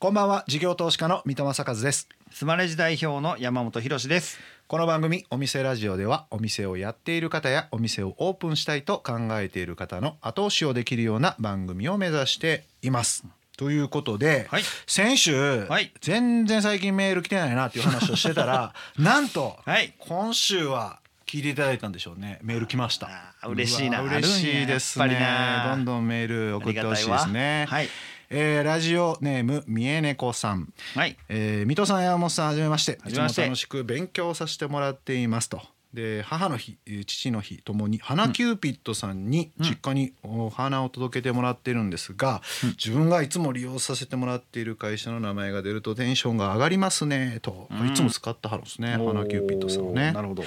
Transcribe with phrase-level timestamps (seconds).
[0.00, 0.44] こんばんは。
[0.46, 2.08] 事業投資家の三戸正和です。
[2.30, 4.38] スマレジ代表の山本博です。
[4.68, 13.24] この番組お店ラジオではお店をやっている方やお店をオープンしたいと考えている方の後押しをできるような番組を目指しています。
[13.56, 14.62] ということで、はい。
[14.86, 15.92] 先週、はい。
[16.00, 19.94] 全然最近メール来てないなっていう話をしてたら なんと、はい。
[19.98, 22.38] 今週は聞いていただいたんでしょうね。
[22.42, 23.08] メール来ました。
[23.08, 24.00] あー嬉しいな。
[24.02, 25.04] うわ嬉しいですね。
[25.06, 25.20] あるんや。
[25.22, 27.66] やっぱりなどんどんメール送ってほしいですね。
[27.68, 27.88] はい
[28.30, 30.72] えーラジオネーム三重猫さん。
[30.94, 31.16] はい。
[31.28, 32.98] えー、水戸さん山本さんはじめまして。
[33.02, 33.42] はじめまして。
[33.42, 35.62] いつも楽しく勉強させてもらっていますと。
[35.94, 42.42] で母の日えー父の日ともに花キューピッドさんに実家にお花を届けてもらってるんですが、
[42.76, 50.12] 自分がいつも利用させてもらっている会社の名前が出るとテンションが上がりますねと、いつも使ってはるんですね花キューピッドさんをね。
[50.12, 50.44] なるほど。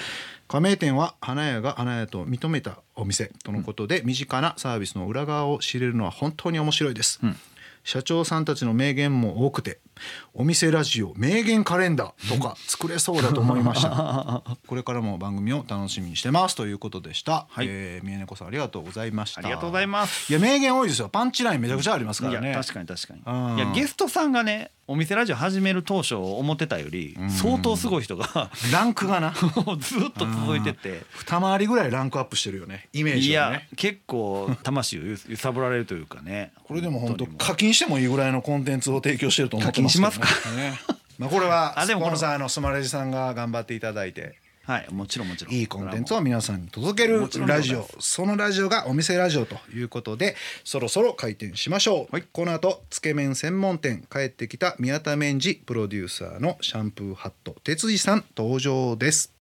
[0.47, 7.19] 加盟店は花屋が花屋と認めたお店とのことで、身近なサービスの裏側を知れるのは本当に面白いです、
[7.83, 9.79] 社長さんたちの名言も多くて
[10.33, 14.43] お店ラジオ名言カレンダーとか作れそうだと思いました。
[14.67, 16.55] これからも番組を楽しみにしてます。
[16.55, 17.65] ということでした、はい。
[17.69, 19.39] えー、宮根子さんありがとうございました。
[19.39, 20.31] ありがとうございます。
[20.31, 21.09] いや名言多いですよ。
[21.09, 22.51] パンチラインめちゃくちゃありますかいらね。
[22.51, 23.21] や確かに確かに。
[23.25, 23.57] うん。
[23.57, 29.31] いやゲストさんがねお店ラジオ始める当初思ってたより相当すごい人がランクがな。
[29.79, 31.03] ずっと続いてて。
[31.13, 32.89] 二回りぐらいランクアップしてるよね。
[32.93, 36.51] イメーいやジがね結構魂をゆ揺さぶられるというかね。
[36.63, 40.79] これでも本当課金してもいいぐらいのコンテンツを提供してると思ってますけどね課金しね。
[41.17, 44.39] まあこれはスポンサーのスマレジさんが頑張っていただいて。
[44.63, 45.53] はいもちろんもちろん。
[45.55, 47.89] いいコンテンツを皆さんに届けるラジオ。
[47.99, 59.33] そのラジオがお店ラジオということでそろそろ開店しましょう、この後つけ麺専門店帰ってきた宮田麺治プロデューサーのシャンプーハット哲司さん登場です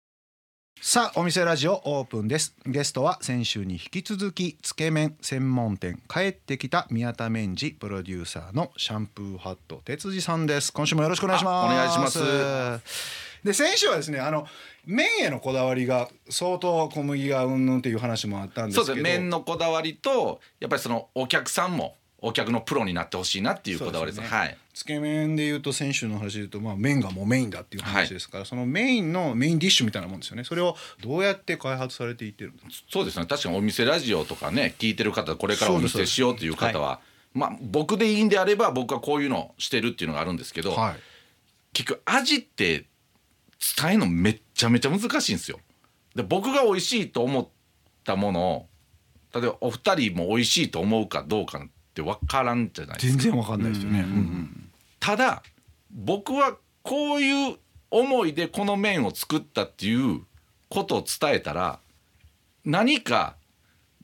[0.82, 2.54] さあお店ラジオオープンです。
[2.64, 10.72] ゲストは先週に引き続きつけ麺専門店帰ってきた宮田麺治プロデューサーのシャンプーハット哲司さんです。
[10.72, 11.54] 今週もよろしくお願いします。
[11.54, 12.18] あお願いします。
[13.44, 14.46] で先週はですねあの
[14.86, 18.86] 麺へのこだわりが相当小麦がうんぬんっていう話もあったんですけど。
[18.86, 19.04] そうです。
[19.04, 24.22] ね麺のこだわりとやっぱりそのお客さんもお客のプロになってほしいなっていうこだわりです。
[24.22, 30.44] ねはいつけ麺でいうと先週の話でいうと、まあ、麺がもうメインだっていう話ですから、そのメインのメインディッシュみたいなもんですよね。
[30.44, 32.86] それをどうやって開発されていってるんですか？
[32.90, 33.26] そうですね。
[33.26, 37.00] 確かにお店ラジオとかね聞いてる方これからお店しようという方は
[37.34, 40.94] まあ僕でいいんであれば僕はこういうのしてるっていうのがあるんですけど、はい。
[41.72, 42.86] 結局味って
[43.76, 45.60] 伝えるのめっちゃめちゃ難しいんですよ。
[46.14, 47.48] で僕が美味しいと思っ
[48.02, 48.66] たものを
[49.34, 53.22] 例えばお二人も美味しいと思うかどうかって分からんじゃないですか。
[53.22, 54.04] 全然わかんないですよね、
[55.00, 55.42] ただ
[55.90, 57.56] 僕はこういう
[57.90, 60.20] 思いでこの麺を作ったっていう
[60.68, 61.80] ことを伝えたら
[62.64, 63.34] 何か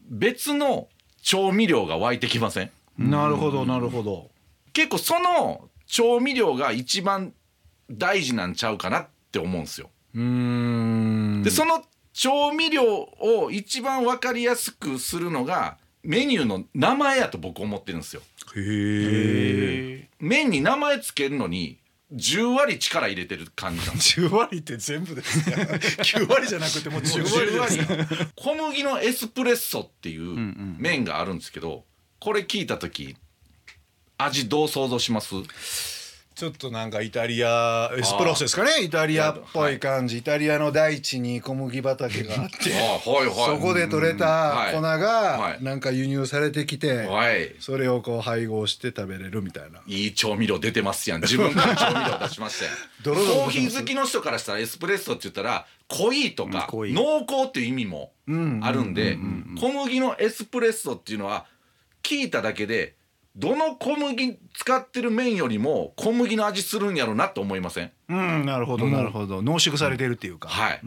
[0.08, 0.88] 別の
[1.22, 2.70] 調味料が湧いてきません？
[2.98, 4.30] なるほどなるほど。
[4.72, 7.32] 結構その調味料が一番
[7.90, 9.90] 大事なんちゃうかなって思うんですよ。
[10.14, 11.42] うーん。
[11.44, 18.22] でその調味料を一番分かりやすくするのがメニューの名前やと僕思ってるんですよ。
[18.56, 21.78] へえ麺に名前つけるのに
[22.14, 24.28] 10割力入れてる感じなんですよ。
[24.30, 25.56] 10割って全部ですね。
[25.56, 30.34] 9割じゃなくてもう10割です小麦のエスプレッソっていう
[30.78, 31.84] 麺があるんですけど
[32.20, 33.16] これ聞いた時
[34.18, 35.34] 味どう想像します？
[36.36, 38.82] ちょっとなんかイタリアエスプロッソですかね？
[38.82, 42.70] イタリアっぽい感じ、イタリアの大地に小麦畑があって
[43.02, 45.64] そこで取れた粉はがい。
[45.64, 47.54] なんか輸入されてきて、はい。
[47.58, 49.80] それをこう配合して食べれるみたいな。
[49.86, 51.22] いい調味料出てますやん。
[51.22, 52.70] 自分から調味料出しましたよ
[53.02, 58.12] ドロドロコーヒー好きの人からしたらエスプレッソって言ったら濃いとか濃厚っていう意味も
[58.62, 59.16] あるんで
[59.58, 61.46] 小麦のエスプレッソっていうのは
[62.02, 62.94] 聞いただけで
[63.36, 67.92] どの小麦使ってる麺よりも小麦の味するんやろなと思いません？
[68.08, 69.42] うんなるほどなるほど。
[69.42, 70.78] 濃縮されてるっていうか、はい、っ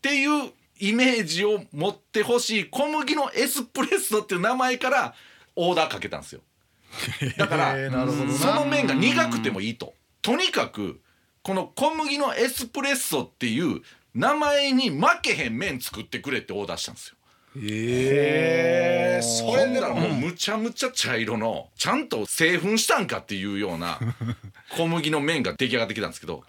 [0.00, 5.14] ていうイメージを持ってほしい小麦のエスプレッソっていう名前から
[5.56, 6.40] オーダーかけたんですよ。
[7.36, 8.32] だからへーなるほどな。
[8.32, 9.92] その麺が苦くてもいいと。
[10.22, 11.00] とにかく
[11.42, 13.82] この小麦のエスプレッソっていう
[14.14, 17.16] 名前に負けへん麺作ってくれってオーダーしたんですよ
[17.62, 20.08] へえそれらも。
[20.08, 23.98] うむちゃむちゃ茶色のちゃんと製粉したんかっていうような
[24.76, 26.44] 小麦の麺が出来上がってきたんですけど、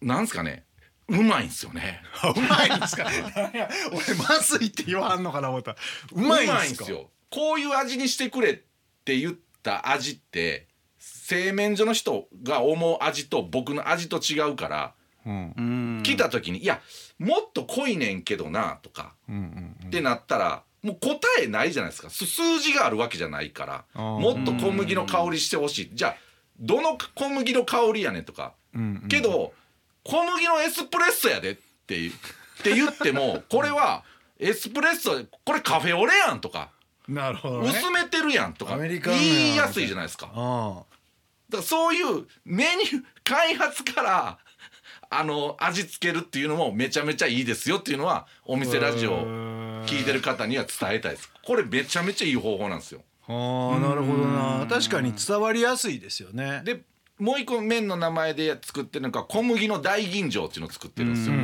[0.00, 0.64] なんすかね。
[1.08, 2.02] うまいんですよね。
[2.36, 3.06] うまいんですか？
[3.92, 5.76] 俺まずいって言わんのかな思った。
[6.12, 6.90] うまいんですか？
[6.90, 7.10] よ。
[7.30, 8.54] こういう味にしてくれっ
[9.04, 10.66] て言った味って
[10.98, 16.80] 製麺所の人が思う味と僕の味と違うから、来た時に「いや
[17.18, 19.14] もっと濃いねんけどな」とか、
[19.86, 22.10] ってなったらもう答えないじゃないですか。
[22.10, 25.90] す数字があるわけじゃないからもっと小麦の香りしてほしい。
[25.92, 26.16] じゃあ
[26.58, 28.54] どの小麦の香りやねんとか、
[29.08, 29.52] けど
[30.04, 31.54] 小麦のエスプレッソやでっ
[31.86, 32.10] てっ
[32.62, 34.04] て言っても これは
[34.38, 36.70] エスプレッソこれカフェオレやんとか。
[37.08, 37.70] なるほどね。
[37.70, 38.74] 薄めてるやんとか。
[38.74, 40.26] アメリカンや言いやすいじゃないですか。
[40.26, 44.38] だかあらそういうメニュー開発から
[45.14, 49.26] あの味付けるっていうのもめちゃめちゃいいですよっていうのはお店ラジオ
[49.86, 51.30] 聞いてる方には伝えたいです。
[51.44, 53.02] これめちゃめちゃいい方法なんですよ。
[53.28, 54.66] ああなるほどな。
[54.68, 56.62] 確かに伝わりやすいですよね。
[56.64, 56.82] で
[57.18, 61.34] もう一個麺の名前で作ってるのが小麦の大吟醸っていうのを作ってるんですよ、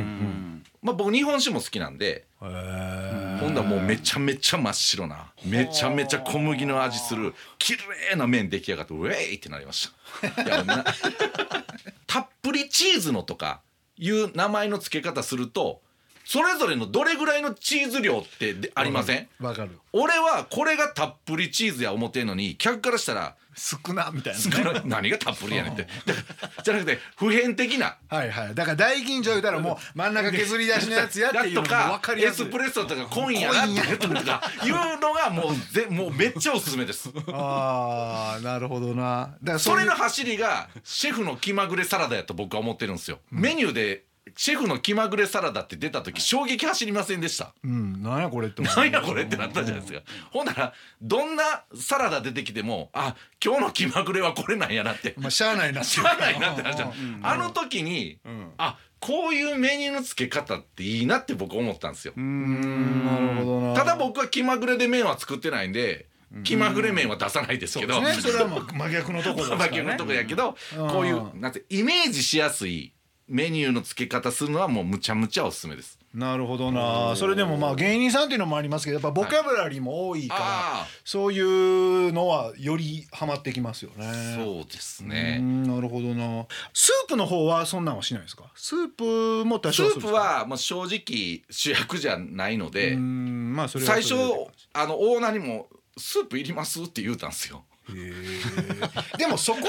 [0.81, 7.77] まあ僕日本酒も好きなんでへえほんだらもうめちゃめちゃ真っ白なめちゃめちゃ小麦の味する綺
[8.09, 9.89] 麗な麺出来上がってウェイってなりまし
[10.21, 10.43] た。
[10.43, 10.83] いやな
[12.09, 13.61] たっぷりチーズのとか
[13.95, 15.83] いう名前の付け方すると
[16.31, 19.27] それぞれのどれぐらいのチーズ量ってでありません？
[19.39, 19.71] わかる。
[19.93, 24.39] 俺はこれがたっぷりチーズや思ってんのに客からしたら少なみたいな。
[24.39, 25.87] 少ない何がたっぷりやねんって。
[26.05, 26.21] だか
[26.55, 27.97] らじゃなくて普遍的な。
[28.09, 28.53] はいはい。
[28.53, 32.45] だから大吟醸言うたらもう真ん中削り出しのやつやっていうのとが分かかりやすい。
[32.45, 37.09] エスプレッソとかコインやなってとかいうのがもうぜもうめっちゃおすすめです。
[37.33, 39.35] ああなるほどな。
[39.41, 44.03] だからそれの走りがシェフの気まぐれサラダやと僕は思ってるんですよ、メニューで
[44.35, 47.53] シェフの気まぐれサラダって出た時衝撃走りませんでした。
[47.63, 48.75] うんなんやこれって思う。
[48.75, 50.01] なんやこれってなったじゃないですか。
[50.31, 55.13] ほんならどんなサラダ出てきてもあ今日の気まぐれはこれなんやなって。
[55.17, 56.93] まあしゃあないなしゃあないなってなっちゃう。
[57.21, 58.19] あの時に、
[58.57, 62.13] あこういうメニューの付け方っていいなって僕思ったんですよ。
[62.17, 63.73] うんなるほどな。
[63.73, 66.07] ただ僕は気まぐれで麺は作ってないんで
[66.43, 68.13] 気まぐれ麺は出さないですけど、ね。
[68.13, 69.69] それはまあ真逆のところですからね。
[69.69, 70.55] バキューのとこやけど、
[70.91, 72.93] こういうなんてイメージしやすい
[73.29, 75.99] メニューの付け方するのはもうむちゃむちゃおすすめです。
[76.13, 77.15] なるほどな。
[77.15, 84.07] それでもまあ芸人さんっていうのもありますけどやっぱボキャブラリーも多いから、あそういうのはよりハマってきますよね。
[84.07, 85.37] あ、そうですうね。
[85.37, 86.47] んなるほどな。
[86.73, 88.45] スープの方はそんなんはしないですか？
[88.55, 94.15] スープも多スープはもう正直主役じゃないので、うんまあそれは最初
[94.73, 96.81] あのオーナーにもスープいります？
[96.81, 97.63] って言うたんですよ。
[99.17, 99.65] でもそこの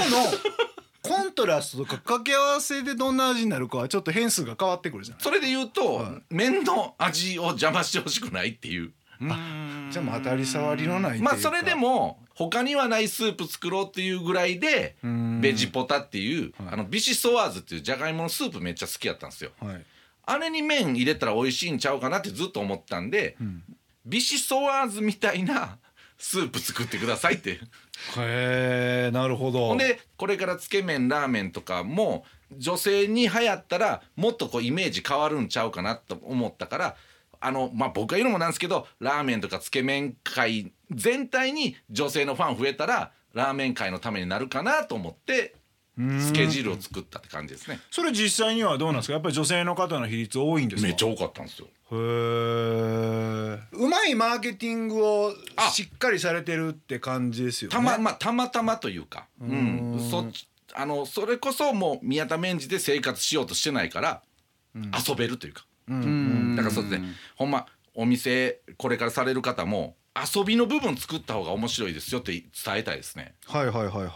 [1.02, 5.23] コントラストとか掛け合わせでどんな味になるかはちょっと変数が変わってくるじゃない。
[5.23, 6.23] それで言うと、はい。
[6.31, 8.93] 麺の味を邪魔してほしくないっていう。
[9.20, 11.31] じゃあもう当たり障りのないいうか。
[11.31, 15.41] まあそれでも他にはないスープ作ろうっていうぐらいでん。
[15.41, 16.75] ベジポタっていうはい。
[16.75, 19.50] あのビシソワーズっていうじゃがいものスープめっちゃ好きやったんですよ。
[19.61, 19.85] はい。
[20.26, 23.37] あれに麺入れたら美味しいんちゃうかなってずっと思ったんで、
[24.06, 25.79] ビシソワーズみたいな
[26.20, 27.52] スープ作ってくださいって。
[28.19, 32.25] へえなるほどほんでこれからつけ麺ラーメンとかも
[32.56, 36.96] 女性に流行ったらもっとこうイメージ変わるんちゃうかなと思ったから
[37.40, 45.55] あのまあ僕が言うのもなんですけどラーメンとかつけ麺界全体に女性のファン増えたらラーメン界のためになるかなと思って
[46.20, 47.81] スケジュールを作ったって感じですね。
[47.91, 49.12] それ実際にはどうなんですか？
[49.14, 50.88] やっぱり女性の方の比率多いんですか？
[50.88, 51.67] めっちゃ多かったんですよ。
[51.93, 55.69] へえうまいマーケティングをあ。
[55.70, 57.76] しっかりされてるって感じですよね。
[57.76, 64.23] たままあたまたまというか、うん、そっちあのそれこそもう宮田メンジで生活しようとしてないから、
[64.75, 67.08] 遊べるというか、だからそうですね。
[67.35, 72.49] ほんまお店これからされる方も遊びの部分作った方が面白いですよって伝
[72.79, 73.35] えたいですね。
[73.47, 74.11] はいはいはいはい。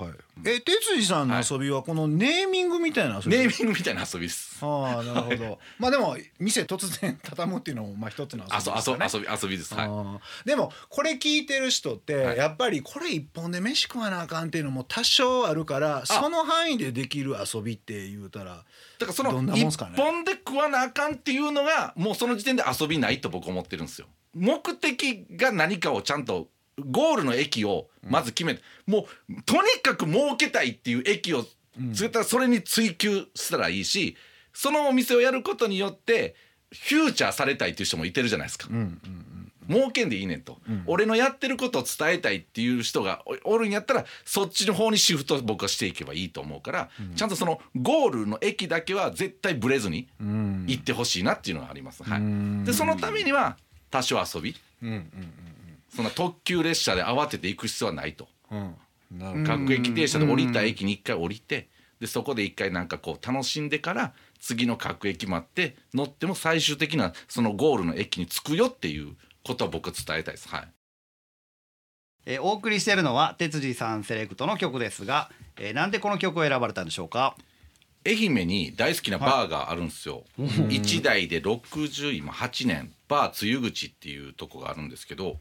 [0.45, 3.39] え哲司さんの遊びはこのネーミングみたいな遊び？
[3.39, 4.59] ネーミングみたいな遊びです。
[4.61, 5.59] ああなるほど。
[5.79, 9.07] まあでも店突然畳むっていうのもまあ一つの遊びね。
[9.13, 9.73] 遊び遊びです。
[9.73, 9.87] はい。
[9.87, 10.19] あー。
[10.45, 12.39] でもこれ聞いてる人ってはい。
[12.39, 18.65] やっぱりこれ一本で飯食わなあかんっていうのも多少あるからその範囲でできる遊びって言うたら
[18.99, 19.93] だからそのどんなもん一すかね？
[19.97, 26.49] 本で食わなあかんっていうのがもうその時点で遊びないと僕思ってるんですよ目的が何かをちゃんと
[26.91, 31.45] ゴールの駅をまず決めて、もうとにかく儲けたいっていう駅を
[31.91, 34.17] 絶対それに追求したらいいし
[34.53, 36.35] そのお店をやることによって
[36.73, 38.69] フューチャーされたいっていう人もいてるじゃないですか。
[39.69, 50.09] 儲けんでいいねんと、俺のやってることを伝えたいっていう人がおおるんやったらそっちの方にシフト僕はしていけばいいと思うから、ちゃんとそのゴールの駅だけは絶対ブレずに
[50.67, 52.03] 行ってほしいなっていうのがあります。
[52.03, 53.57] はい、でそのためには
[53.95, 54.57] 多少遊び、
[55.95, 58.29] そんな特急列車で慌てて行く必要はないと。
[58.51, 58.75] うん。
[59.13, 59.65] なるほど。
[59.65, 61.69] 各駅停車で降りた駅に一回降りて
[62.01, 70.49] でそこで一回なんかこう楽しんでから次の各駅待って乗っても最終的なそのゴールの駅に着くよっていうことは僕は伝えたいです。
[70.49, 70.69] はい。
[72.27, 77.37] えーお送りしているのは哲司さんセレクトの曲ですが、えーなんでこの曲を選ばれたんでしょうか？
[78.07, 80.25] 愛媛に大好きなバーがあるんですよ、
[80.69, 85.39] 一台で60今8年バーつゆ口っていうとこがあるんですけど、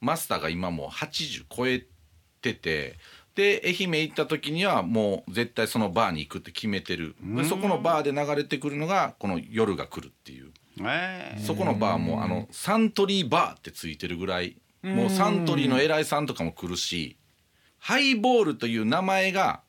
[0.00, 1.86] マスターが今もう80超え
[2.42, 2.98] てて
[3.34, 7.16] で愛媛行った時にはもう絶対そのバーに行くって決めてる。
[7.20, 10.52] でそこのバーで流れてくるのがこの「夜が来る」っていう。
[10.82, 17.16] えそこのバーもあのサントリーバーってついてるぐらいもうサントリーの偉いさんとかも来るし
[17.78, 19.62] ハイボールという名前が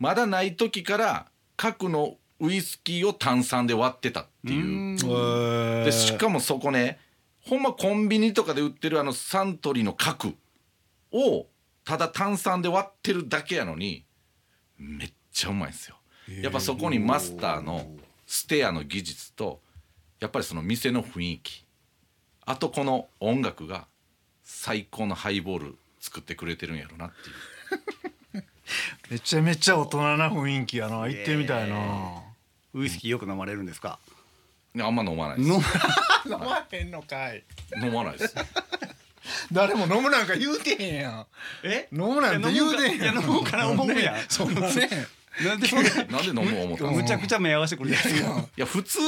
[0.00, 1.26] まだない時から
[1.58, 5.84] 核のウイスキーを炭酸で割ってたっていう。
[5.84, 6.98] でしかもそこね
[7.40, 10.34] ほんまコンビニとかで売ってるあのサントリーの核
[11.12, 11.46] を
[11.84, 14.04] ただ炭酸で割ってるだけやのに
[14.78, 15.96] めっちゃうまいんですよ。
[16.42, 17.86] やっぱそこにマスターの
[18.26, 19.60] ステアの技術と
[20.20, 21.64] やっぱりその店の雰囲気。
[22.46, 23.86] あとこの音楽が
[24.44, 27.28] 最高のハイボール作ってくれてるんやろなって
[28.06, 28.07] いう
[29.10, 31.06] めちゃめちゃ大人な雰囲気やな。
[31.08, 31.76] 行ってみたいな、
[32.74, 33.98] ウイスキーよく飲まれるんですか？
[34.74, 35.48] いやあんま飲まないです。
[35.48, 35.54] 飲
[36.32, 37.42] 飲まへんのかい。
[37.82, 38.34] 飲まないです。
[39.52, 41.26] 誰も飲むなんか言うてへんやん。
[41.62, 41.88] え？
[41.92, 44.16] 飲むなんて言うてへんいや飲むから思うやん。
[44.28, 44.88] そんなね
[45.42, 45.68] なんで
[46.10, 47.04] なんで飲む思ったむか？
[47.04, 48.14] ちゃくちゃ目合わせてくるやつい
[48.56, 48.98] や普通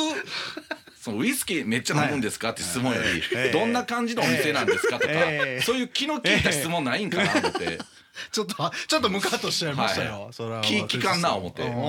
[1.00, 7.78] そのウイスキーめっちゃ飲むんですかって質問より、ええどんな感じのお店なんですかとか、ええそういう気の利いた質問ないんかな思って、
[8.32, 10.60] ちょっとちょっとムカッとしちゃいましたよ、はいそれは。
[10.62, 11.62] 気聞かんな思って。
[11.62, 11.80] うんああ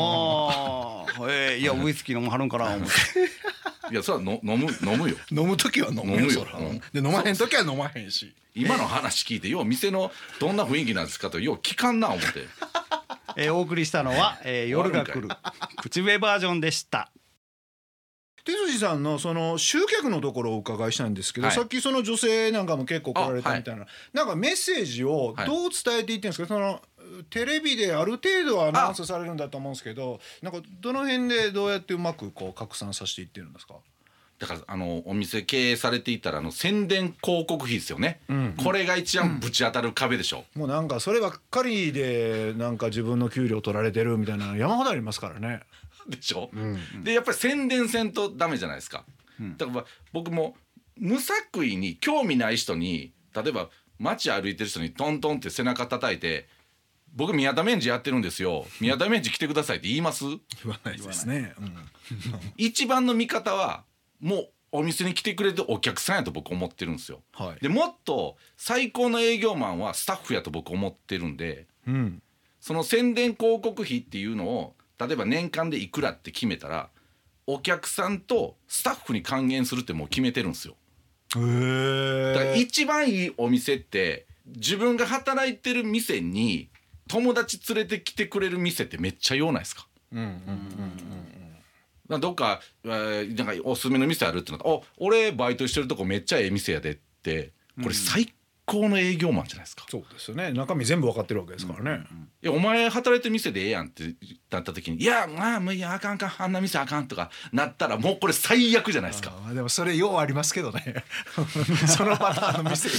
[1.31, 2.91] えーいやウイスキー飲むはるんかな思って。
[3.91, 5.17] いやそれはの飲む飲むよ。
[5.31, 6.45] 飲む時は飲むよ飲むよ。
[6.45, 6.57] そら。
[6.59, 6.79] うん。
[6.79, 8.33] で飲まへん時は飲まへんし。
[8.53, 12.47] 今の話聞いてよう店のどんな雰囲気なんですかとよう聞かんな思って。
[13.37, 15.29] えーお送りしたのは、えー夜が来る。
[15.81, 17.09] 口笛バージョンでした
[18.43, 21.55] 手筋さんのその集客のところをお伺いしたいんですけど、はい。
[21.55, 26.81] さっきその女性なんかも結構来られたみたいな、なんかメッセージをどう伝えていってるんですか、その
[27.29, 33.75] テレビである程度はアナウンスされるんだと思うんですけどなんかどの辺でどうやってうまくこう拡散させていってるんですか？
[34.41, 38.19] だからあのお店経営されていたらあの宣伝広告費ですよね、
[38.57, 45.61] これが一番ぶち当たる壁でしょ、もうなんかそればっかりでなんか自分の給料取られてるみたいなの山ほどありますからね。
[46.09, 46.49] でしょ、
[47.03, 49.05] でやっぱり宣伝せんとダメじゃないですか、
[49.57, 50.57] だから僕も
[50.97, 53.69] 無作為に興味ない人に例えば
[53.99, 56.47] 街歩いてる人にトントンって背中叩いて
[57.13, 58.65] 「僕宮田メンジやってるんですよ。
[58.79, 60.25] 宮田メンジ来てください」って言います？
[60.25, 61.53] 言わないですね。
[61.59, 61.75] うん。
[62.57, 63.83] 一番の見方は
[64.21, 67.21] もうお店に来てくれてるお客さんやと僕思ってるんですよ。
[67.33, 72.21] はいでもっと最高の営業マンはスタッフやと僕思ってるんでうん
[72.59, 76.89] その宣伝広告費っていうのを例えば年間でいくらって決めたら
[77.47, 80.75] お客さんとスタッフに還元するってもう決めてるんですよ。
[81.35, 82.59] へだからえ。
[82.59, 86.69] 一番いいお店って自分が働いてる店に
[87.07, 89.87] 友達連れてきてくれる店ってめっちゃ用ないですか？
[90.13, 90.35] うんうんうんうん。
[92.19, 97.51] どっか,、えーなんかおすすめの店あるってなったら「あ俺バイトしてるとこめっちゃええ店やで」って
[97.81, 98.33] これ最
[98.65, 99.85] 高の営業マンじゃないですか。
[99.89, 100.53] そうですよね。
[100.53, 102.05] 中身全部わかってるわけですからね。
[102.41, 104.15] いやお前働いてる店でええやんって
[104.49, 109.33] なった時に「いやまあもういやあかんあかんあんな店あかん」とかなったらもうこれ最悪じゃないですか。
[109.53, 111.03] でもそれようありますけどね。
[111.87, 112.93] そのパターンの店よ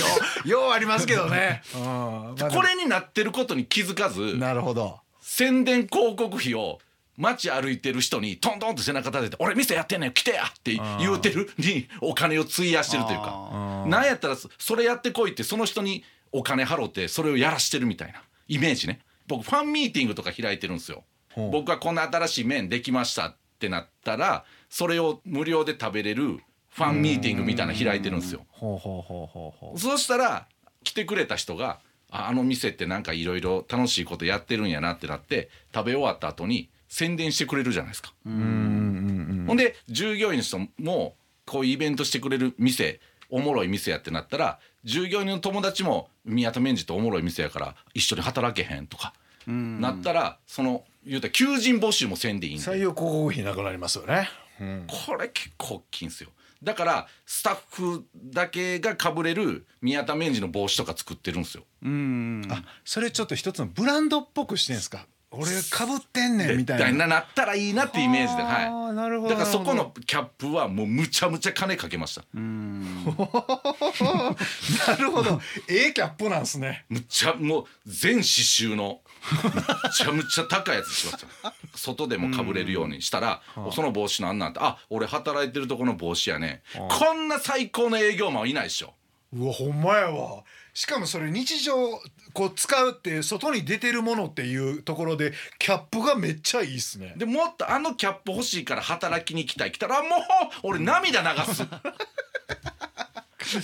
[0.45, 1.63] うようありますけどね。
[1.75, 5.01] うんまあこれになってることに気づかずなるほど。
[5.21, 6.81] 宣伝広告費を
[7.19, 13.85] 街歩いてる人にトントンと背中立てて「俺店やってんねん来てや!」って言うてるにお金を費やしてるというか。
[13.87, 19.01] なんやったらそそれやってこいってその人にお金払ってそれをやらしてるみたいなイメージね。
[19.27, 21.05] 僕ファンミーティングとか開いてるんですよ。
[21.37, 26.41] 僕はこんな新しい麺できましたってなったらそれを無料で食べれる
[26.71, 28.47] ファンミーティングみたいなの開いてるんですよ。
[29.77, 30.47] そうしたら
[30.85, 38.13] 来てくれた人がああの店ってなんかいろいろ楽しいことやってるんやなってなって食べ終わった後に宣伝してくれるじゃないですか。
[38.25, 38.31] ほ
[39.55, 49.15] んで従業員の人もこういうイベントしてくれる店おもろい店やってなったら従業員の友達も宮田メンジとおもろい店やから一緒に働けへんとか
[49.47, 54.29] なったらその言うたら求人募集もせんでいいんで採用広告費なくなりますよね。
[54.61, 54.87] うん。
[54.87, 56.29] これ結構大きいんですよ
[56.63, 65.07] だからスタッフだけがかぶれる宮田メンジの帽子とか作ってるんですようんあ、それちょっと一つのブランドっぽくしてんすか？
[65.35, 67.07] 俺かぶってんねんみたいな。
[67.07, 72.23] ななったらいいなってイメージであはーなるほどいだからそこのキャップはもうむちゃむちゃ金かけました。
[72.35, 72.41] な
[74.97, 75.41] るほど。
[75.69, 76.85] ええキャップなんすね。
[76.89, 79.01] むっちゃもう全刺繍の
[79.43, 81.55] むちゃむちゃ高いやつしました。
[81.75, 83.41] 外でもかぶれるようにしたら
[83.73, 86.63] その帽子なんなんてあ俺働いてるとこの帽子やね。
[86.75, 88.93] こんな最高の営業マンはいないでしょ。
[89.35, 90.43] うわほんまやわ。
[90.75, 91.75] しかもそれ日常
[92.33, 97.15] こう使うって外に出てるものっていうところでキャップがめっちゃいいっすね。
[97.17, 100.11] でもっとあのキャップ欲しいから働きに来たい来たらもう
[100.65, 101.67] 俺涙流す。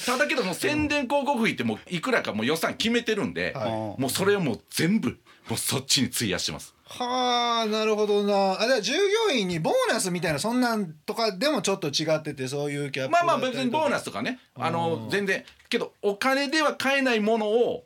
[0.07, 3.71] ただけどもう宣伝広告費ってもういくらかもう予算決めてるんで、はい。
[4.01, 6.75] もうそれをもう全部もうそっちに費やしてます。
[6.85, 8.61] はあなるほどな。
[8.61, 14.39] あでは従業員にボーナスみたいなそんなんとかでもちょっと違っててそういうキャップまあまあ別にボーナススとかね。
[14.55, 15.45] あの全然。
[15.69, 17.85] けどお金では買えないものを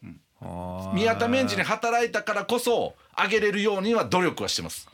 [0.95, 4.89] 宮田メンジに働いたからこそ上げれるようには努力はしてます。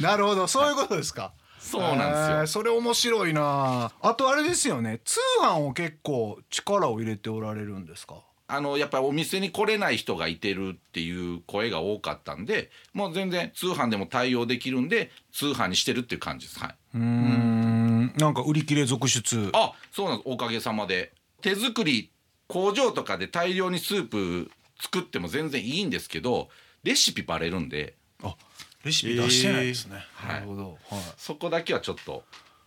[0.00, 0.46] なるほど。
[0.46, 2.36] そういうことですか、 そうなんですよ。
[2.36, 3.92] すよそれ面白いな。
[4.00, 5.00] あとあれですよね。
[5.04, 8.16] 通販を結構力を入れておられるんですか？
[8.46, 16.60] あのやっぱりお店に来れない人がいてるっていう声が多かったんでもう全然通販でも対応できるんで通販にしてるっていう感じです。
[16.60, 16.74] はい。
[16.94, 18.12] うん。
[18.18, 19.50] なんか売り切れ続出。
[19.54, 20.28] あそうなんです。
[20.28, 21.12] おかげさまで。
[21.40, 22.10] 手作り
[22.46, 26.48] 工場とかで大量にスープ作っても全然いいんですけど
[26.82, 27.94] レシピバレるんで。
[28.22, 28.36] あ
[28.84, 30.28] レシピ出してないですね、えー。
[30.28, 31.00] なるほど、はい。
[31.16, 32.24] そこだけはちょっと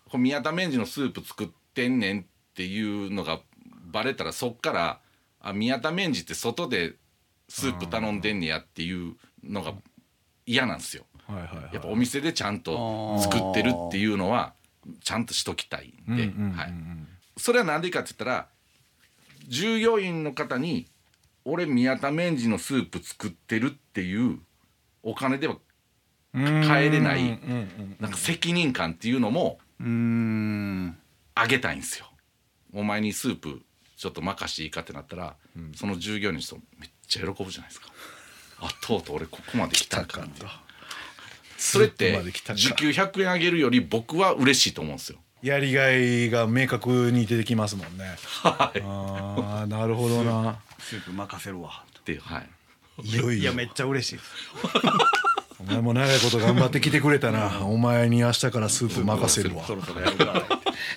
[0.09, 2.23] こう宮田メンジのスープ作ってんねんっ
[2.55, 3.39] ていうのが
[3.85, 4.99] バレたらそっから
[5.39, 6.95] あ宮田メンジって外で
[7.49, 9.73] スープ頼んでんねやっていうのが
[10.45, 11.05] 嫌なんですよ。
[11.27, 11.73] はいはいはい。
[11.73, 14.53] やっぱお店でちゃんと作ってるっていうのは
[15.03, 16.57] ちゃんとしときたいんで、うんうんうんうん。
[16.57, 16.73] はい、
[17.37, 18.47] それは何でかって言ったら
[19.47, 20.87] 従業員の方に
[21.49, 24.39] 「俺宮田メンジのスープ作ってる」っていう
[25.01, 25.55] お金では
[26.33, 27.39] 帰れない
[27.99, 30.97] なんか責任感っていうのもうーん。
[31.35, 32.07] あげたいんですよ。
[32.73, 33.61] お前にスープ
[33.95, 35.35] ちょっと任していいかってなったら、
[35.75, 37.87] その従業員の人めっちゃ喜ぶじゃないですか。
[38.59, 40.45] あとうとう俺ここまで来たかって。
[41.57, 42.19] それって
[42.55, 45.19] 時給100円あげるより僕は嬉しいと思うんですよ。
[45.43, 48.15] やりがいが明確に出てきますもんね。
[48.43, 48.81] はい。
[48.83, 52.13] ああなるほどなスープ任せるわって。
[52.13, 52.49] いうはい。
[53.03, 53.41] いよいよ。
[53.41, 54.27] いやめっちゃ嬉しいです。
[55.59, 57.65] お前も長いこと頑張ってきてくれたな。
[57.65, 59.63] お前に明日からスープ任せるわ。
[59.65, 60.43] そろそろやるから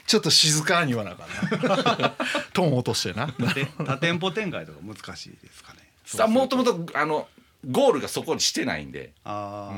[0.07, 2.15] ちょっと静かに言わなあかんな。
[2.53, 3.27] トーン落としてな。
[3.27, 5.81] で多店舗展開とか難しいですかね。
[6.05, 7.29] さあもともとあの
[7.71, 9.71] ゴールがそこにしてないんで、あ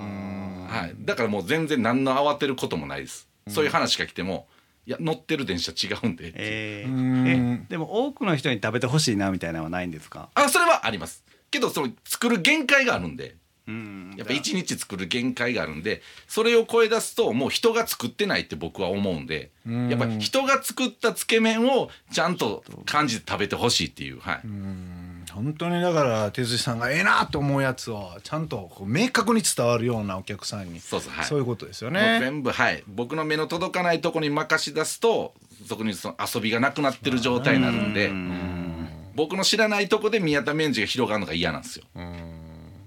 [0.68, 0.94] はい。
[0.98, 3.28] だからもう全然何の慌てることもないです。
[3.48, 4.46] そういう話が来ても
[4.84, 6.32] いや乗ってる電車違うんで。
[6.34, 10.30] えうーえでも多くの人に食べてほしいなみたいなのはないんですか？
[10.34, 11.24] あそれはあります。
[11.50, 13.36] けどその作る限界があるんで。
[13.68, 14.14] うん。
[14.18, 19.88] やっぱ一日作る限界があるんでそれを超え出すともう人が作ってないって僕は思うんでん。
[19.88, 24.18] やっぱり人が作ったつけ麺をちゃんと感じて食べてほしいっていう。
[24.18, 24.40] はい
[25.34, 30.80] 本当にだから哲司さんがええなと思うやつをちゃんとこう明確に伝わるようなお客さんに。
[30.80, 31.24] そうそうはい。
[31.24, 32.18] そういうことですよね。
[32.20, 32.84] 全部はい。
[32.86, 35.34] 僕の目の届かないとこに任し出すと
[35.66, 38.12] そこにその遊びがなくなってる状態になるんで
[39.14, 41.84] 僕の知らないとこで宮田メンジが広がるのが嫌なんですよ。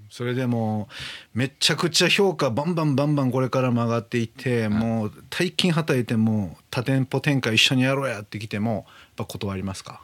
[0.09, 0.87] それでも
[1.33, 8.83] めちゃくちゃ評価バンバンバンバンこれからも上がっていって、もう大金はたいても多店舗展開一緒にやろうやってきてもやっ
[9.17, 10.01] ぱ断りますか？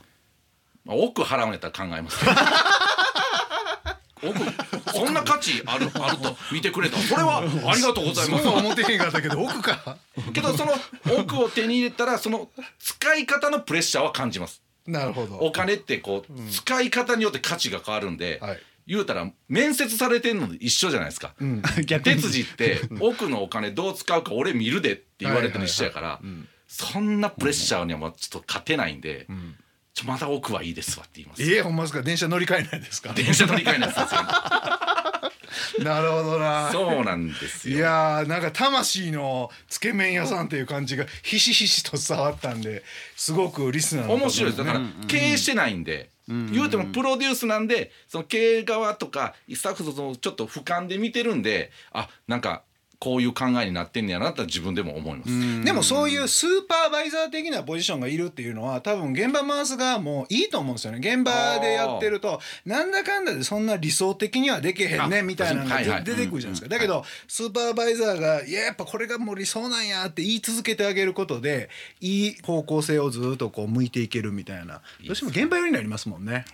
[0.92, 2.18] まあ奥払うんやったら考えます
[4.24, 6.98] 奥そんな価値あるあると見てくれた。
[6.98, 8.44] それはありがとうございます。
[8.44, 9.98] そうは思ってへんかったけど奥か
[10.32, 10.74] けどその
[11.20, 14.62] 奥を手に入れたらその使い方のプレッシャーは感じます。
[14.86, 15.38] なるほど。
[15.38, 18.60] お金ってこう、使い方によって価値が変わるんで、はい。
[18.88, 21.62] 言うたら面接されてんのと一緒じゃないですか、ん。
[21.86, 22.16] 逆に。
[22.16, 26.20] 哲司って奥のお金どう使うか俺見るでって言われてるの一緒やから、
[26.68, 29.28] そんなプレッシャーにはもうちょっと勝てないんで、
[29.94, 31.44] ちょまだ奥はいいですわって言います。
[31.44, 32.02] ええほんまですか？
[32.02, 33.14] 電車乗り換えないですか？
[33.14, 34.00] 電車乗り換えないです。
[34.00, 34.06] よ
[35.84, 36.70] なるほどな。
[36.72, 37.76] そうなんですよ。
[37.78, 42.84] いやーなんか魂のつけ麺屋さんっていう感じがひしひしと伝わったんで
[43.16, 52.64] すごくリスナーの方も面白いですだから経営してないんで、言うてもプロデュースなんでその経営側とかスタッフとちょっと俯瞰で見てるんであなんか
[53.02, 55.66] こういう考えになってんねやなって自分でも思います。
[55.66, 61.00] でもそういうスーパーバイザー的なポジションがいるっていうのは多分現場回す側もいいと思うんですよね。
[61.00, 66.70] 現場でやってるとなんだかんだでそんな理想的にはできへんねあみたいなのがはいはい出てくるじゃないですか。
[66.70, 74.82] だけどスーパーバイザーがいややっぱこれがもう理想なんやって言い続けてあげることでいい方向性をずっとこう向いていけるみたいな。
[75.08, 76.46] どうしても現場寄りになりますもんね。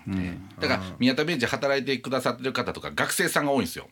[0.62, 3.90] だから宮田ベンチで働いてくださってる方とか学生さんが多いんですよ。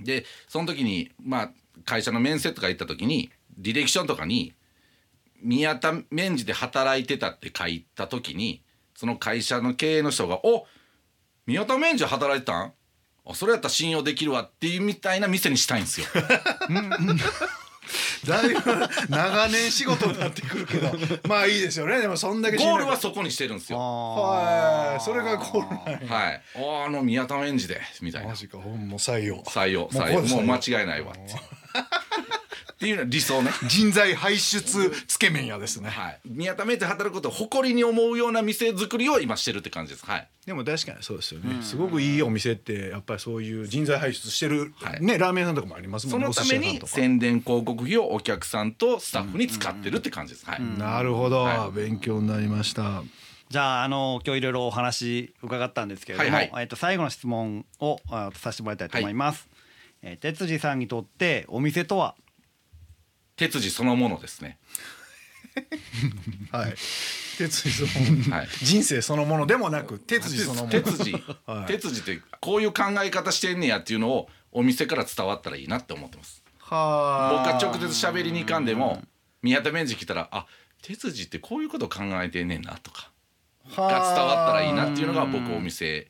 [0.00, 1.50] でその時にまあ
[1.88, 4.52] 会社の面接とか行った時に履歴書とかに
[5.40, 8.62] 「宮田メンジで働いてた」って書いた時に
[8.94, 10.66] その会社の経営の人が「お
[11.46, 12.72] 宮田免治で働いてたん？
[13.24, 16.06] あそれやったら信用できるわ」っていうみたいな店にしたいんですよ。
[18.26, 18.60] だいぶ
[19.08, 20.90] 長年仕事になってくるけど
[21.28, 22.00] まあいいですよね。
[22.00, 23.78] でもそんだけ信ゴー頼ルはそこにしてるんですよ。
[23.78, 25.00] はい。
[25.00, 28.28] それがゴールはい、ああの宮田メンジでみたいな。
[28.28, 28.58] マジか。
[28.58, 29.42] ほんも採用。
[29.42, 30.22] 採用採用。
[30.22, 31.34] もう間違いないわって
[32.78, 33.50] っていうのは理想ね。
[33.66, 34.62] 人材輩出
[35.08, 35.90] つけ麺屋ですね。
[35.90, 36.20] はい。
[36.24, 40.06] 宮田メンで働くことを誇りに思うような店作りを今してるって感じです。
[40.06, 40.28] はい。
[40.46, 45.04] でも確かにそうですよね、すごくいいお店ってやっぱりそういう人材輩出してる、はい。
[45.04, 46.32] ねラーメン屋さんとかもありますもんね。
[46.32, 50.46] そのために宣伝広告費をお客さんとスタッフに使ってるって感じです。
[50.46, 50.62] はい。
[50.78, 53.02] なるほど、は勉強になりました。
[53.50, 56.62] じゃああの今日いろいろお話伺ったんですけれども、はいはい。
[56.62, 59.48] えっと最後の質問をあさせてもらいたいと思います。
[60.02, 62.14] えー哲司さんにとってお店とは
[63.38, 64.58] 鉄次そのものですね。
[66.52, 66.74] はい。
[67.38, 68.48] 鉄次そのもの、はい。
[68.62, 70.68] 人生そのものでもなく鉄次そのもの。
[70.68, 71.12] 鉄次
[71.46, 71.66] はい。
[71.66, 76.42] 鉄次ってこういう考え方してんねやっていうのをお店から伝わったらいいなって思ってます。
[76.58, 79.02] は僕が直接喋りに行かんでも
[79.42, 80.46] 宮田メンジ来たらあ
[80.82, 83.10] 鉄次ってこういうこと考えてんねんなとか。
[83.76, 86.08] が伝わったらいいなっていうのが僕お店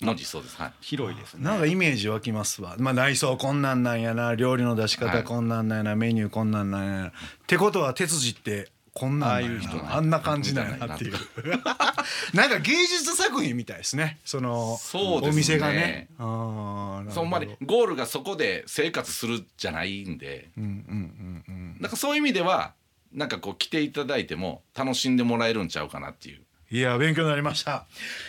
[0.00, 0.56] の理想です。
[0.56, 0.72] はい。
[0.80, 1.44] 広いですね。
[1.44, 5.10] なんかイメージ湧きますわ、まあ、内装こんなんなんやな料理の出しはい。
[5.10, 7.08] 方こんなんなんやな、メニューこんなんなんやな。
[7.08, 7.12] っ
[7.46, 11.14] てことは鉄次ってこんなんああいう人あんな感じなんやなっていう。
[12.34, 14.18] なんか芸術作品みたいですね。
[14.24, 15.28] そのそうですね。
[15.30, 16.08] お店がね。
[16.18, 20.50] あそんまにゴールがそこで生活するじゃないんで。
[20.56, 20.72] うんうん
[21.48, 21.76] うんうん。
[21.80, 22.72] なんかそういう意味では
[23.12, 27.86] なんかこう来ていただいても楽しんでもらえるんちゃうかなっていういや勉強になりました。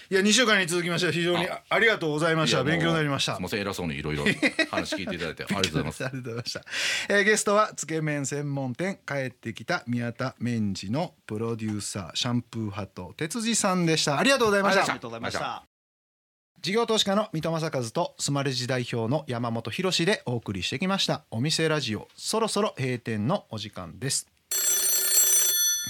[0.10, 2.64] いや2週間に続きまして非常にあありがとうございました。
[2.64, 3.36] 勉強になりました。
[3.36, 4.24] すいません偉そうにいろいろ
[4.72, 6.06] 話聞いていただいてありがとうございます。
[6.06, 6.62] ありがとうございました、
[7.10, 14.18] えーゲストはつけ麺専門店帰ってきた宮田麺児のプロデューサーシャンプーハット哲司さんでした。
[14.18, 14.84] ありがとうございました。
[14.84, 15.64] ありがとうございました。
[16.62, 21.24] 事業投資家の三戸正和とスマレジ代表の山本博でお送りしてきました。
[21.32, 24.28] お店ラジオそろそろ閉店のお時間です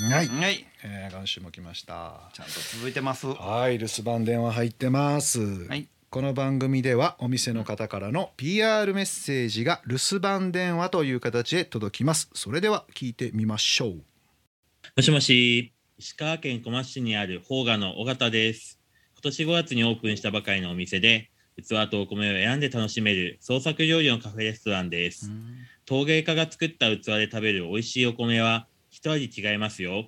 [0.02, 2.32] はい、はい、えー今週も来ました。
[2.32, 3.28] ちゃんと続いてます。
[3.28, 3.78] はい。
[3.78, 5.90] 留守番電話入ってます、はい。
[6.10, 12.30] この番組ではお店の方からの PR メッセージが留守番電話という形で届きます。
[12.34, 14.02] それでは聞いてみましょう。
[14.96, 18.80] もしもし、石川県小松市にある邦画の尾形です。
[19.16, 21.30] 今年5月にオープンしたばかりのお店で、
[21.62, 25.30] 器とお米を選んで楽しめる創作料理のカフェレストランです。
[25.86, 28.66] 陶芸家が作った器で食べる美味しいお米は
[29.02, 30.08] 一味違いますよ。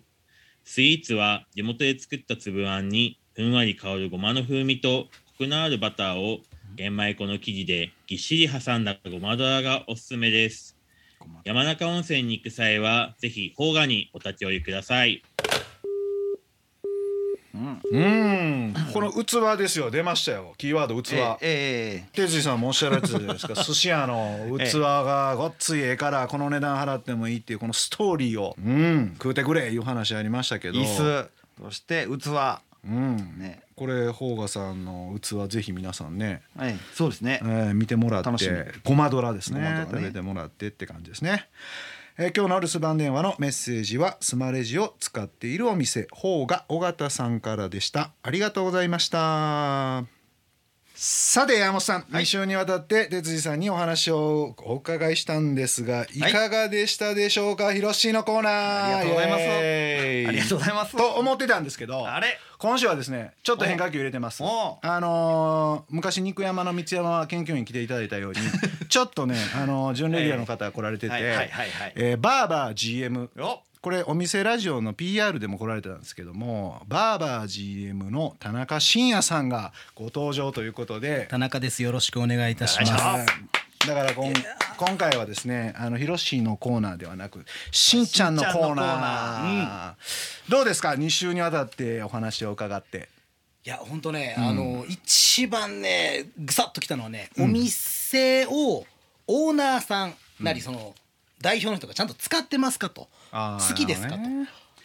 [0.66, 6.40] スイーツは地元で作った粒あんにふんわり香るごまの風味とコクのあるバターを
[6.76, 10.78] 玄米粉の生地でぎっしり挟んだごまドラがおすすめです。
[11.46, 15.24] 山中温泉に行く際はぜひ邦画にお立ち寄りください。
[17.54, 18.74] うん。
[18.94, 19.92] この器ですよ。
[19.92, 20.54] 出ましたよ。
[20.58, 23.56] キーワード器、ええ哲司さんもおっしゃられてたじゃないですか。
[23.56, 30.80] 寿司屋の 器がごっついええからこの値段払ってもいいっていうこのストーリーを、うん、食うてくれいう話ありましたけど。
[30.80, 31.30] 椅子、
[31.64, 33.38] そして器、うん。
[33.38, 37.40] ね、これ邦画さんの器ぜひ皆さんね、はい、そうですね。
[37.44, 37.46] え。
[37.46, 38.28] ー見てもらって。
[38.28, 38.58] 楽しみ。
[38.84, 39.62] ごまドラですね。
[39.62, 39.88] ね。
[39.90, 41.48] 食べてもらってって感じですね、
[42.18, 48.12] えー今日の留守番電話のメッセージはスマレジを使っているお店邦画尾形さんからでした。
[48.22, 50.04] ありがとうございました。
[50.94, 56.20] さて山本さん、2週にわたって哲司さんにお話をお伺いしたんですがい。
[56.20, 58.98] かがでしたでしょうか、ひろしのコーナー。
[58.98, 59.44] ありがとうございます。
[59.44, 60.98] ありがとうございます。
[60.98, 64.44] と思ってたんですけどあれ、今週はですねちょっと変化球入れてます。
[64.44, 68.38] おあのー昔肉山の三山研究員来ていただいたように
[68.88, 81.26] ちょっとねあのー準レギュラーの方が来られてて、はいはいはいはいえーバーバー GM よ、これお店ラジオの PR でも来られてたんですけどもバーバー GM の田中伸也さんがご登場ということで。
[81.32, 81.82] 田中です。
[81.82, 83.61] よろしくお願いいたします。
[83.82, 84.34] はいだからこん
[84.78, 90.04] 今回はですねあのヒロシのコーナーではなくしんちゃんのコーナー。
[90.04, 93.10] しんどうですか？2週にわたってお話を伺って。
[93.64, 98.86] いや本当ね、あの一番ねぐさっときたのはね、お店を
[99.28, 100.96] オーナーさんなりその
[101.42, 104.18] 代表の人がちゃんと使ってますかと、あー好きですかと。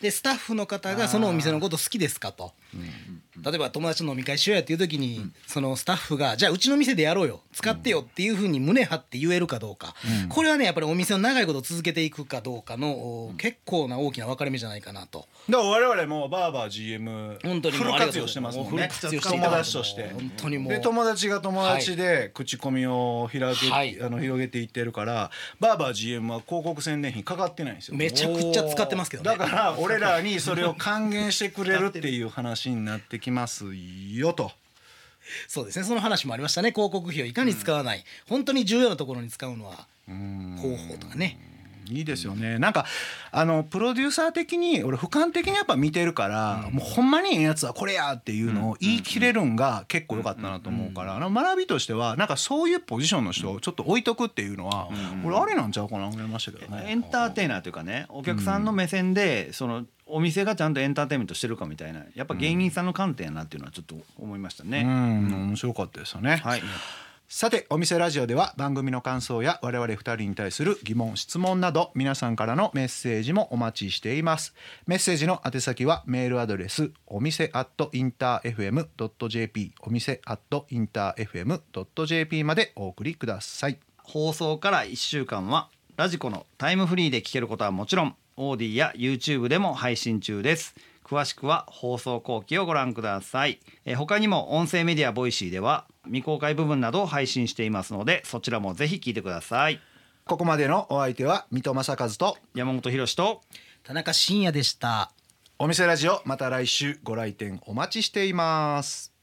[0.01, 2.53] でスタッフの方がそのお店のこと好きですかと、
[3.45, 7.43] 例えば友達と飲み会しようやっていう時に、そのスタッフがじゃあうちの店でやろうよ。
[7.53, 9.95] 使ってよっていうふうに胸張って言えるかどうか、
[10.31, 15.27] これはねやっぱりお店を長いこと続けていくかどうかの、お結構な大きな分かれ目じゃないかなと。
[15.51, 18.71] だから我々もバーバー GM 本当にフル活用してますもんね。
[18.73, 20.11] もうフル活用していた友達として。
[20.12, 20.73] 本当にもう。
[20.73, 23.99] で友達が友達で口コミを広げ、はい。
[24.03, 27.97] あの広げていってるからバーバー GM は広告宣伝費かかってないんですよ。
[27.97, 29.37] めちゃくちゃ使ってますけどね。
[29.37, 33.65] だから俺らにそれを還元してくれるっていう話になってきます
[34.13, 34.53] よと。
[35.49, 35.85] そうですね。
[35.85, 36.71] その話もありましたね。
[36.71, 41.39] 広告費をいかに使わない、本当に重要なところに使うのは広報とかね
[41.90, 42.59] いいですよね。
[42.59, 42.87] なんか
[43.33, 54.88] あのプロデューサー的に俺俯瞰的にやっぱ見てるから、もうほんまにええやつはこれやっていうのを言い切れるんが結構良かったなと思うから、あの学びとしてはなんかそういうポジションの人をちょっと置いとくっていうのは、
[55.25, 56.85] 俺あれなんちゃうかな思いましたけどね。
[56.88, 64.83] エンターテイナーというかねお客さんの目線でそのお店がちゃんとエンターテインメントしてるかみたいなやっぱ芸人さんの観点やなっていうのはちょっと思いましたうね。
[64.85, 66.37] ん、面白かったですよね。
[66.37, 66.62] はい
[67.29, 74.55] さてお店ラジオでは番組の感想や我々2人に対する疑問質問など皆さんからのメッセージもお待ちしています。
[74.87, 83.81] メッセージの宛先はメールアドレスお店アットインター FM.jp お店アットインター FM.jp までお送りください。
[84.05, 90.77] 放送から1週間は radiko のタイムフリーで聞けることはもちろん AuDee や YouTube でも配信中です。
[91.07, 93.61] 詳しくは放送後記をご覧ください。
[93.85, 99.81] えー他にも音声メディア Voicy では未公開部分などを配信していますのでそちらもぜひ聞いてください。
[100.25, 103.42] ここまでのお相手は水戸正和と山本博史と
[103.85, 105.12] 田中伸也でした。
[105.59, 109.16] お店ラジオまた来週ご来店お待ちしています